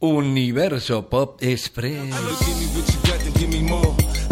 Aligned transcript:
Universo 0.00 1.02
Pop 1.02 1.42
Express. 1.42 2.14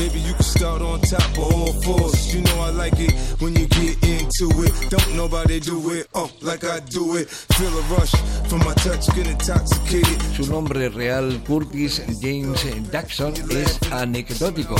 Baby, 0.00 0.20
you 0.20 0.32
can 0.32 0.42
start 0.42 0.80
on 0.80 0.98
top 1.02 1.36
of 1.36 1.52
all 1.52 1.72
fours. 1.82 2.34
You 2.34 2.40
know 2.40 2.60
I 2.60 2.70
like 2.70 2.98
it 2.98 3.12
when 3.38 3.54
you 3.54 3.66
get 3.66 4.02
into 4.02 4.48
it. 4.64 4.72
Don't 4.88 5.14
nobody 5.14 5.60
do 5.60 5.90
it, 5.90 6.08
oh, 6.14 6.30
like 6.40 6.64
I 6.64 6.80
do 6.80 7.16
it. 7.18 7.28
Feel 7.28 7.68
a 7.68 7.82
rush 7.94 8.12
from 8.48 8.60
my 8.60 8.72
touch, 8.76 9.14
get 9.14 9.26
intoxicated. 9.26 10.18
Su 10.34 10.46
nombre 10.50 10.88
real, 10.88 11.38
Curtis 11.46 12.00
James 12.22 12.64
Jackson, 12.90 13.34
es 13.50 13.78
anecdótico, 13.92 14.76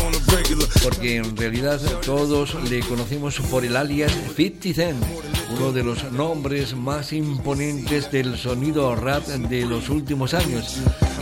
porque 0.82 1.16
en 1.16 1.36
realidad 1.36 1.78
todos 2.00 2.54
le 2.70 2.80
conocemos 2.80 3.38
por 3.50 3.66
el 3.66 3.76
alias 3.76 4.12
50 4.36 4.72
Cent 4.72 5.04
uno 5.52 5.72
de 5.72 5.82
los 5.82 6.10
nombres 6.12 6.74
más 6.74 7.12
imponentes 7.12 8.10
del 8.10 8.36
sonido 8.36 8.94
rap 8.94 9.26
de 9.26 9.64
los 9.66 9.88
últimos 9.88 10.34
años. 10.34 10.78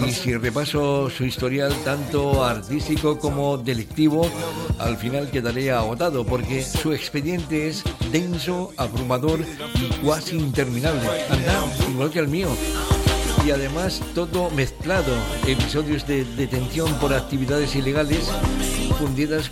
Y 0.07 0.13
si 0.13 0.35
repaso 0.37 1.11
su 1.11 1.25
historial 1.25 1.75
tanto 1.85 2.45
artístico 2.45 3.19
como 3.19 3.59
delictivo, 3.59 4.31
al 4.79 4.97
final 4.97 5.31
quedaré 5.31 5.73
agotado 5.73 6.25
porque 6.25 6.63
su 6.63 6.93
expediente 6.93 7.69
es 7.69 7.83
denso, 8.13 8.73
abrumador 8.77 9.41
y 9.41 10.05
cuasi 10.05 10.37
interminable. 10.37 11.09
Anda, 11.31 11.65
igual 11.91 12.11
que 12.11 12.19
el 12.21 12.29
mío 12.29 12.49
y 13.47 13.51
además 13.51 14.03
todo 14.15 14.51
mezclado, 14.51 15.15
episodios 15.47 16.07
de 16.07 16.25
detención 16.25 16.93
por 16.95 17.15
actividades 17.15 17.75
ilegales 17.77 18.29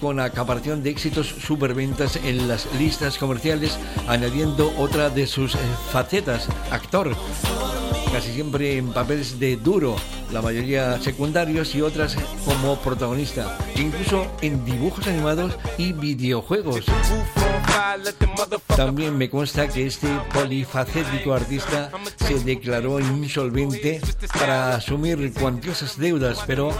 con 0.00 0.18
acaparación 0.18 0.82
de 0.82 0.90
éxitos 0.90 1.28
superventas 1.28 2.16
en 2.16 2.48
las 2.48 2.66
listas 2.78 3.16
comerciales, 3.16 3.78
añadiendo 4.08 4.72
otra 4.76 5.08
de 5.08 5.26
sus 5.26 5.54
eh, 5.54 5.58
facetas, 5.92 6.48
actor 6.70 7.14
casi 8.12 8.32
siempre 8.32 8.78
en 8.78 8.92
papeles 8.92 9.38
de 9.38 9.56
duro, 9.56 9.96
la 10.32 10.40
mayoría 10.40 10.98
secundarios 11.00 11.74
y 11.74 11.82
otras 11.82 12.16
como 12.44 12.76
protagonista, 12.76 13.58
incluso 13.76 14.26
en 14.40 14.64
dibujos 14.64 15.06
animados 15.06 15.56
y 15.76 15.92
videojuegos. 15.92 16.86
También 18.76 19.16
me 19.16 19.30
consta 19.30 19.68
que 19.68 19.86
este 19.86 20.08
polifacético 20.32 21.32
artista 21.32 21.90
se 22.16 22.38
declaró 22.40 23.00
insolvente 23.00 24.00
para 24.38 24.74
asumir 24.74 25.32
cuantiosas 25.32 25.98
deudas, 25.98 26.42
pero 26.46 26.70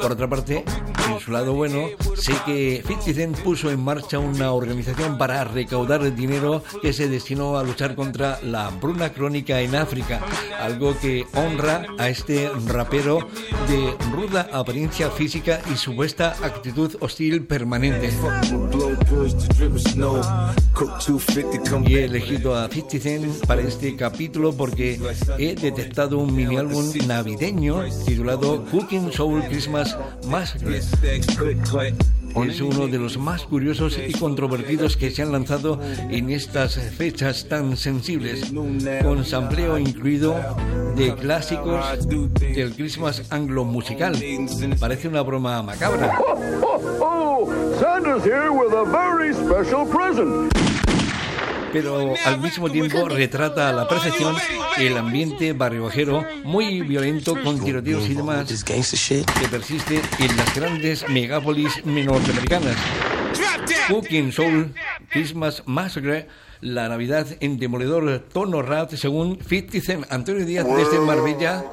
por 0.00 0.12
otra 0.12 0.28
parte, 0.28 0.64
en 1.08 1.20
su 1.20 1.30
lado 1.32 1.54
bueno, 1.54 1.88
sé 2.16 2.34
que 2.44 2.82
50 2.86 3.14
Cent 3.14 3.38
puso 3.40 3.70
en 3.70 3.80
marcha 3.80 4.18
una 4.18 4.52
organización 4.52 5.18
para 5.18 5.44
recaudar 5.44 6.14
dinero 6.14 6.62
que 6.82 6.92
se 6.92 7.08
destinó 7.08 7.58
a 7.58 7.64
luchar 7.64 7.94
contra 7.94 8.38
la 8.42 8.66
hambruna 8.66 9.12
crónica 9.12 9.60
en 9.60 9.74
África, 9.74 10.20
algo 10.60 10.98
que 10.98 11.26
honra 11.34 11.86
a 11.98 12.08
este 12.08 12.50
rapero 12.66 13.28
de 13.68 13.94
ruda 14.12 14.48
apariencia 14.52 15.10
física 15.10 15.60
y 15.72 15.76
supuesta 15.76 16.36
actitud 16.42 16.96
hostil 17.00 17.46
permanente. 17.46 18.10
Y 21.86 21.94
he 21.94 22.04
elegido 22.04 22.54
a 22.54 22.68
50 22.68 22.98
Cent 23.00 23.46
para 23.46 23.62
este 23.62 23.96
capítulo 23.96 24.52
porque 24.52 24.98
he 25.38 25.54
detectado 25.54 26.18
un 26.18 26.34
mini 26.34 26.56
álbum 26.56 26.84
navideño 27.06 27.84
titulado 28.06 28.64
Cooking 28.66 29.12
Soul 29.12 29.42
Christmas 29.48 29.96
Massacre 30.26 30.80
es 32.36 32.60
uno 32.60 32.86
de 32.86 32.98
los 32.98 33.18
más 33.18 33.42
curiosos 33.42 33.98
y 33.98 34.12
controvertidos 34.12 34.96
que 34.96 35.10
se 35.10 35.22
han 35.22 35.32
lanzado 35.32 35.80
en 36.10 36.30
estas 36.30 36.76
fechas 36.76 37.46
tan 37.48 37.76
sensibles, 37.76 38.52
con 39.02 39.24
sampleo 39.24 39.78
incluido 39.78 40.36
de 40.96 41.14
clásicos 41.14 42.08
del 42.38 42.74
Christmas 42.74 43.22
anglo 43.30 43.64
musical. 43.64 44.16
Parece 44.78 45.08
una 45.08 45.22
broma 45.22 45.62
macabra. 45.62 46.18
Pero 51.72 52.14
al 52.24 52.40
mismo 52.40 52.70
tiempo 52.70 53.08
retrata 53.08 53.68
a 53.68 53.72
la 53.72 53.88
perfección 53.88 54.34
el 54.78 54.96
ambiente 54.96 55.52
barriojero 55.52 56.24
muy 56.44 56.82
violento 56.82 57.36
con 57.42 57.62
tiroteos 57.62 58.08
y 58.08 58.14
demás 58.14 58.64
que 58.64 59.48
persiste 59.50 60.00
en 60.18 60.36
las 60.36 60.54
grandes 60.54 61.08
megápolis 61.08 61.84
norteamericanas. 61.84 62.76
Cooking 63.88 64.32
Soul, 64.32 64.74
Christmas 65.10 65.62
Massacre, 65.66 66.26
la 66.60 66.88
Navidad 66.88 67.26
en 67.40 67.58
demoledor 67.58 68.24
tono 68.32 68.62
rat 68.62 68.92
según 68.94 69.38
50 69.40 69.80
Cent. 69.80 70.06
Antonio 70.10 70.44
Díaz 70.44 70.66
desde 70.76 71.00
Marbella, 71.00 71.64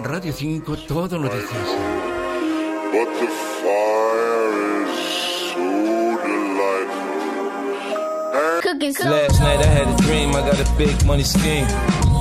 Radio 0.00 0.32
5, 0.32 0.76
todo 0.88 1.18
noticias. 1.18 1.68
Cooking. 8.70 8.94
Last 9.00 9.40
night 9.40 9.58
I 9.58 9.66
had 9.66 9.88
a 9.88 10.02
dream, 10.02 10.30
I 10.30 10.42
got 10.42 10.60
a 10.60 10.78
big 10.78 11.04
money 11.04 11.24
scheme. 11.24 11.66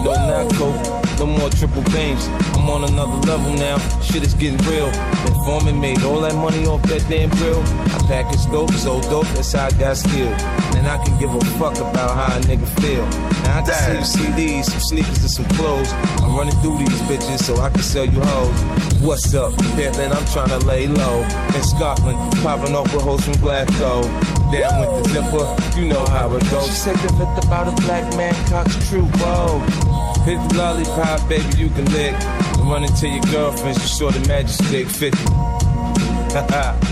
No 0.03 0.13
narco, 0.13 0.98
no 1.19 1.25
more 1.25 1.49
triple 1.49 1.83
beams. 1.91 2.27
I'm 2.55 2.69
on 2.69 2.85
another 2.85 3.19
level 3.27 3.53
now, 3.53 3.77
shit 3.99 4.23
is 4.23 4.33
getting 4.33 4.57
real. 4.69 4.87
Informant 5.27 5.77
made 5.77 6.01
all 6.03 6.21
that 6.21 6.35
money 6.35 6.65
off 6.65 6.81
that 6.83 7.03
damn 7.09 7.29
grill. 7.31 7.59
I 7.59 7.99
package 8.07 8.45
dope, 8.51 8.71
so 8.71 9.01
dope, 9.01 9.27
that's 9.35 9.51
how 9.51 9.65
I 9.67 9.71
got 9.71 9.97
skilled. 9.97 10.39
And 10.79 10.87
I 10.87 11.03
can 11.03 11.19
give 11.19 11.33
a 11.33 11.41
fuck 11.59 11.75
about 11.77 12.15
how 12.15 12.37
a 12.37 12.39
nigga 12.41 12.67
feel. 12.79 13.05
Now 13.43 13.59
I 13.59 13.63
can 13.63 14.05
see 14.05 14.23
you 14.23 14.29
CDs, 14.29 14.65
some 14.65 14.79
sneakers 14.79 15.19
and 15.19 15.31
some 15.31 15.45
clothes. 15.57 15.91
I'm 16.23 16.35
running 16.37 16.55
through 16.61 16.77
these 16.77 17.01
bitches 17.03 17.43
so 17.43 17.57
I 17.57 17.69
can 17.69 17.81
sell 17.81 18.05
you 18.05 18.21
hoes. 18.21 18.63
What's 19.01 19.33
up, 19.33 19.53
Pimpin'? 19.75 20.15
I'm 20.15 20.25
trying 20.27 20.49
to 20.57 20.65
lay 20.65 20.87
low. 20.87 21.23
In 21.55 21.63
Scotland, 21.63 22.17
popping 22.43 22.75
off 22.75 22.93
with 22.93 23.03
hoes 23.03 23.25
from 23.25 23.35
Glasgow. 23.41 24.03
Down 24.51 24.79
with 24.79 25.03
the 25.03 25.09
zipper, 25.09 25.79
you 25.79 25.89
know 25.89 26.05
how 26.05 26.33
it 26.33 26.49
goes. 26.49 26.67
She 26.67 26.71
said 26.71 26.95
the 26.97 27.13
myth 27.13 27.45
about 27.45 27.67
a 27.67 27.81
black 27.83 28.15
man, 28.15 28.33
cock's 28.47 28.89
true, 28.89 29.05
whoa. 29.19 29.98
Hit 30.29 30.37
the 30.49 30.57
lollipop, 30.59 31.27
baby, 31.27 31.57
you 31.57 31.69
can 31.69 31.85
lick. 31.89 32.13
Run 32.61 32.83
into 32.83 33.07
your 33.09 33.23
girlfriend, 33.33 33.81
she 33.81 33.87
saw 33.87 34.11
the 34.11 34.19
magic 34.27 34.53
stick 34.63 34.87
50. 34.87 35.17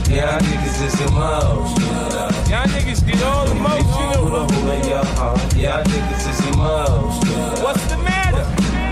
Y'all 0.09 0.41
niggas 0.41 0.81
is 0.81 0.97
emotional. 1.05 2.33
Y'all 2.49 2.65
niggas 2.73 3.05
get 3.05 3.21
all 3.21 3.45
emotional. 3.51 4.25
Put 4.25 4.33
a 4.33 4.41
hole 4.41 4.71
in 4.71 4.89
your 4.89 5.05
heart. 5.21 5.37
Y'all 5.55 5.83
niggas 5.83 6.25
is 6.31 6.39
emotional. 6.49 7.61
What's 7.61 7.85
the 7.85 7.97
matter? 8.01 8.41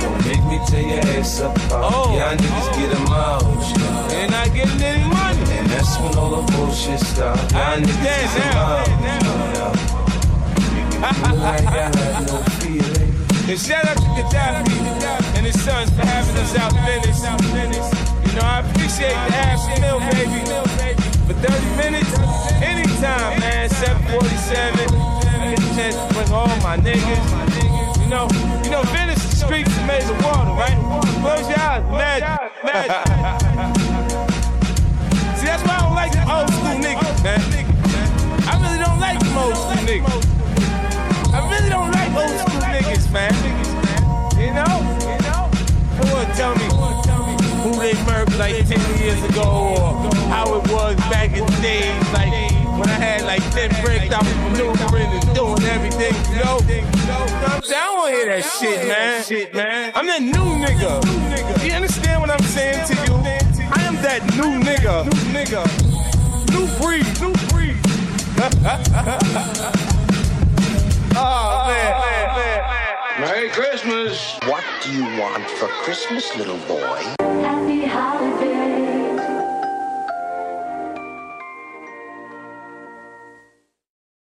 Don't 0.06 0.22
make 0.28 0.44
me 0.46 0.60
tear 0.68 0.94
your 0.94 1.02
ass 1.18 1.42
up. 1.42 1.58
Oh. 1.72 2.14
Y'all 2.14 2.38
niggas 2.38 2.70
oh. 2.70 2.78
get 2.78 2.94
emotional. 3.02 4.08
They're 4.10 4.30
not 4.30 4.54
getting 4.54 4.80
any 4.80 5.10
money. 5.10 5.42
And 5.58 5.68
that's 5.72 5.98
when 5.98 6.14
all 6.20 6.30
the 6.30 6.52
bullshit 6.54 7.00
starts. 7.00 7.52
Y'all 7.52 7.82
niggas 7.82 8.22
is 8.22 8.36
emotional. 8.46 9.74
like 11.42 11.66
I 11.66 11.90
had 11.98 12.28
no 12.28 12.38
feeling. 12.62 13.25
And 13.48 13.60
shout 13.60 13.86
out 13.86 13.96
to 13.98 14.10
Gaddafi 14.18 15.38
and 15.38 15.46
his 15.46 15.54
sons 15.62 15.92
for 15.92 16.02
having 16.02 16.36
us 16.36 16.56
out 16.56 16.74
Venice. 16.74 17.22
You 18.26 18.34
know, 18.34 18.42
I 18.42 18.66
appreciate 18.66 19.14
the 19.14 19.38
half 19.38 19.62
meal, 19.80 20.00
baby. 20.02 20.42
For 21.30 21.38
30 21.38 21.78
minutes, 21.78 22.10
anytime, 22.58 23.40
man. 23.40 23.70
747. 23.70 24.90
Get 25.46 25.62
a 25.62 25.76
chance 25.78 25.94
to 25.94 26.14
bring 26.16 26.32
all 26.34 26.50
my 26.66 26.76
niggas. 26.82 28.02
You 28.02 28.10
know, 28.10 28.26
you 28.66 28.72
know, 28.72 28.82
Venice 28.90 29.22
the 29.22 29.36
streets 29.36 29.78
are 29.78 29.86
made 29.86 30.02
of 30.10 30.18
water, 30.26 30.50
right? 30.58 30.74
Close 31.22 31.48
your 31.48 31.60
eyes, 31.62 31.86
magic, 31.94 32.50
magic. 32.66 32.98
See, 35.38 35.46
that's 35.46 35.62
why 35.70 35.78
I 35.78 35.86
don't 35.86 35.94
like 35.94 36.12
the 36.18 36.26
old 36.26 36.50
school 36.50 36.82
niggas, 36.82 37.24
man. 37.24 37.42
I 38.50 38.58
really 38.58 38.82
don't 38.82 39.00
like 39.00 39.22
school 39.22 39.54
niggas. 39.86 40.35
Like 48.38 48.68
10 48.68 49.00
years 49.00 49.22
ago 49.24 49.76
or 49.78 50.16
how 50.28 50.56
it 50.56 50.72
was 50.72 50.96
back 51.12 51.36
in 51.36 51.46
the 51.46 51.62
days, 51.62 52.14
like 52.14 52.32
when 52.78 52.90
I 52.90 53.00
had 53.00 53.22
like 53.24 53.42
10 53.52 53.70
bricks, 53.84 54.14
I 54.14 54.20
was 54.20 54.36
maneuvering 54.52 55.08
and 55.08 55.36
doing 55.36 55.64
everything, 55.64 56.14
you 56.32 56.44
know? 56.44 56.60
I 56.60 57.62
don't 57.70 57.98
wanna 57.98 58.12
hear 58.12 58.26
that 58.28 58.44
shit, 58.60 58.88
man. 58.88 59.24
Shit, 59.24 59.54
man. 59.54 59.92
I'm 59.96 60.06
that 60.08 60.22
new 60.22 60.32
nigga. 60.32 61.02
You 61.66 61.74
understand 61.74 62.22
what 62.22 62.30
I'm 62.30 62.44
saying 62.44 62.88
to 62.88 62.94
you? 62.94 63.16
I 63.72 63.82
am 63.84 63.96
that 64.04 64.22
new 64.36 64.60
nigga. 64.60 65.06
New 65.06 65.12
nigga. 65.34 65.64
New 66.52 66.68
breed. 66.80 67.06
New 67.22 67.34
breed. 67.50 67.76
want 75.26 75.50
for 75.50 75.68
Christmas, 75.84 76.36
little 76.38 76.58
boy? 76.68 77.02
Happy 77.20 77.86
holidays. 77.86 78.75